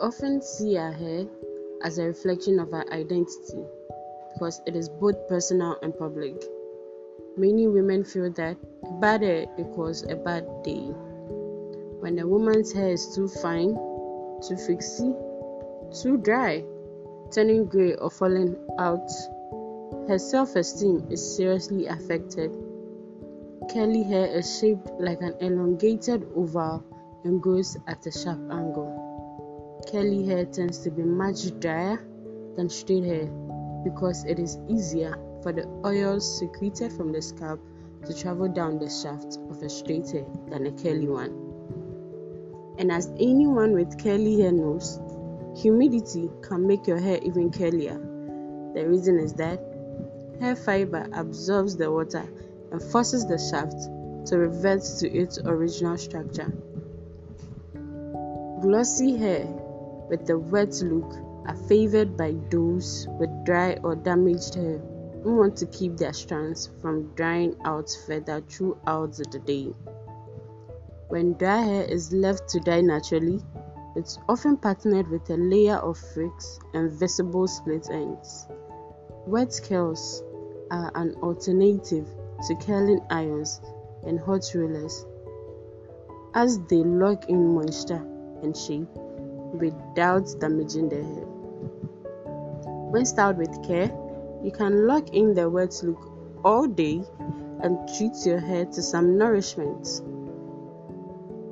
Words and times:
often 0.00 0.42
see 0.42 0.76
our 0.76 0.90
hair 0.90 1.24
as 1.84 1.98
a 1.98 2.04
reflection 2.04 2.58
of 2.58 2.72
our 2.72 2.84
identity 2.92 3.62
because 4.32 4.60
it 4.66 4.74
is 4.74 4.88
both 4.88 5.28
personal 5.28 5.78
and 5.82 5.96
public. 5.96 6.34
Many 7.36 7.68
women 7.68 8.02
feel 8.02 8.28
that 8.32 8.56
a 8.84 8.92
bad 9.00 9.22
hair 9.22 9.46
equals 9.56 10.02
a 10.02 10.16
bad 10.16 10.44
day. 10.64 10.82
When 12.00 12.18
a 12.18 12.26
woman's 12.26 12.72
hair 12.72 12.90
is 12.90 13.14
too 13.14 13.28
fine, 13.28 13.74
too 14.42 14.54
fixy, 14.54 15.14
too 16.02 16.16
dry, 16.18 16.64
turning 17.30 17.66
gray, 17.66 17.94
or 17.94 18.10
falling 18.10 18.56
out, 18.80 19.08
her 20.08 20.18
self 20.18 20.56
esteem 20.56 21.06
is 21.08 21.36
seriously 21.36 21.86
affected. 21.86 22.50
Curly 23.72 24.02
hair 24.02 24.26
is 24.26 24.58
shaped 24.58 24.90
like 24.98 25.20
an 25.20 25.36
elongated 25.40 26.26
oval 26.34 26.82
and 27.22 27.40
grows 27.40 27.76
at 27.86 28.04
a 28.06 28.10
sharp 28.10 28.40
angle. 28.50 28.97
Curly 29.86 30.26
hair 30.26 30.44
tends 30.44 30.78
to 30.80 30.90
be 30.90 31.02
much 31.02 31.58
drier 31.60 32.04
than 32.56 32.68
straight 32.68 33.04
hair 33.04 33.26
because 33.84 34.24
it 34.24 34.38
is 34.38 34.58
easier 34.68 35.16
for 35.42 35.52
the 35.52 35.66
oils 35.84 36.38
secreted 36.38 36.92
from 36.92 37.12
the 37.12 37.22
scalp 37.22 37.60
to 38.04 38.12
travel 38.12 38.48
down 38.48 38.78
the 38.78 38.90
shaft 38.90 39.38
of 39.48 39.62
a 39.62 39.68
straight 39.68 40.10
hair 40.10 40.26
than 40.50 40.66
a 40.66 40.72
curly 40.72 41.08
one. 41.08 41.30
And 42.78 42.92
as 42.92 43.06
anyone 43.18 43.72
with 43.72 44.02
curly 44.02 44.40
hair 44.40 44.52
knows, 44.52 45.00
humidity 45.56 46.30
can 46.42 46.66
make 46.66 46.86
your 46.86 46.98
hair 46.98 47.18
even 47.22 47.50
curlier. 47.50 47.98
The 48.74 48.86
reason 48.86 49.18
is 49.18 49.32
that 49.34 49.60
hair 50.40 50.54
fiber 50.54 51.08
absorbs 51.12 51.76
the 51.76 51.90
water 51.90 52.28
and 52.70 52.82
forces 52.82 53.26
the 53.26 53.38
shaft 53.38 53.88
to 54.28 54.38
revert 54.38 54.82
to 54.98 55.10
its 55.10 55.38
original 55.38 55.96
structure. 55.96 56.52
Glossy 58.60 59.16
hair 59.16 59.46
with 60.08 60.28
a 60.30 60.38
wet 60.38 60.74
look 60.82 61.14
are 61.46 61.56
favored 61.68 62.16
by 62.16 62.34
those 62.50 63.06
with 63.18 63.30
dry 63.44 63.74
or 63.82 63.94
damaged 63.94 64.54
hair 64.54 64.78
who 65.22 65.36
want 65.36 65.56
to 65.56 65.66
keep 65.66 65.96
their 65.96 66.12
strands 66.12 66.70
from 66.80 67.12
drying 67.14 67.56
out 67.64 67.90
further 68.06 68.40
throughout 68.42 69.12
the 69.12 69.40
day. 69.44 69.74
When 71.08 71.32
dry 71.34 71.62
hair 71.62 71.84
is 71.84 72.12
left 72.12 72.48
to 72.50 72.60
dry 72.60 72.80
naturally, 72.80 73.40
it's 73.96 74.18
often 74.28 74.56
partnered 74.56 75.08
with 75.08 75.28
a 75.30 75.36
layer 75.36 75.76
of 75.76 75.98
frizz 75.98 76.60
and 76.74 76.92
visible 76.92 77.48
split 77.48 77.88
ends. 77.90 78.46
Wet 79.26 79.60
curls 79.64 80.22
are 80.70 80.92
an 80.94 81.14
alternative 81.22 82.06
to 82.46 82.54
curling 82.56 83.00
irons 83.10 83.60
and 84.06 84.20
hot 84.20 84.44
rollers 84.54 85.04
as 86.34 86.60
they 86.66 86.76
lock 86.76 87.28
in 87.28 87.54
moisture 87.54 88.04
and 88.42 88.56
shape 88.56 88.88
without 89.58 90.28
damaging 90.40 90.88
the 90.88 90.96
hair. 90.96 91.26
When 92.90 93.04
styled 93.04 93.38
with 93.38 93.66
care, 93.66 93.90
you 94.42 94.50
can 94.50 94.86
lock 94.86 95.10
in 95.10 95.34
the 95.34 95.48
wet 95.50 95.80
look 95.82 96.10
all 96.44 96.66
day 96.66 97.02
and 97.62 97.78
treat 97.96 98.12
your 98.24 98.38
hair 98.38 98.64
to 98.64 98.82
some 98.82 99.18
nourishment. 99.18 100.02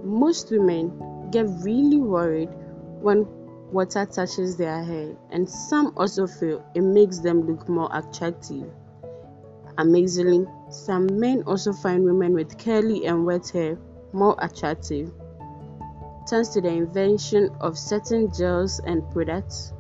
Most 0.05 0.51
women 0.51 1.31
get 1.31 1.47
really 1.63 1.99
worried 1.99 2.51
when 3.01 3.27
water 3.73 4.07
touches 4.07 4.57
their 4.57 4.83
hair, 4.83 5.17
and 5.31 5.49
some 5.49 5.93
also 5.97 6.27
feel 6.27 6.65
it 6.75 6.83
makes 6.83 7.19
them 7.19 7.47
look 7.47 7.69
more 7.69 7.91
attractive. 7.93 8.71
Amazingly, 9.79 10.47
some 10.71 11.07
men 11.19 11.43
also 11.43 11.73
find 11.73 12.05
women 12.05 12.33
with 12.33 12.57
curly 12.59 13.07
and 13.07 13.27
wet 13.27 13.49
hair 13.49 13.77
more 14.13 14.37
attractive 14.39 15.13
thanks 16.29 16.49
to 16.49 16.61
the 16.61 16.69
invention 16.69 17.51
of 17.61 17.79
certain 17.79 18.33
gels 18.33 18.81
and 18.81 19.09
products. 19.11 19.73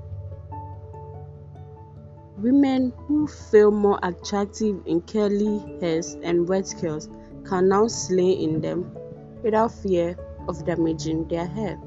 Women 2.39 2.93
who 3.07 3.27
feel 3.27 3.71
more 3.71 3.99
attractive 4.03 4.83
in 4.87 5.01
curly 5.01 5.59
hairs 5.81 6.17
and 6.23 6.49
wet 6.49 6.75
curls 6.81 7.09
can 7.45 7.69
now 7.69 7.87
slay 7.87 8.33
in 8.33 8.61
them 8.61 8.95
without 9.43 9.73
fear 9.73 10.17
of 10.49 10.65
damaging 10.65 11.29
their 11.29 11.47
hair. 11.47 11.81